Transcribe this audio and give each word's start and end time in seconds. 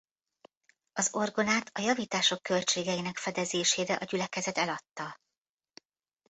Az 0.93 1.09
orgonát 1.13 1.71
a 1.73 1.81
javítások 1.81 2.43
költségeinek 2.43 3.17
fedezésére 3.17 3.93
a 3.93 4.05
gyülekezet 4.05 4.57
eladta. 4.57 5.19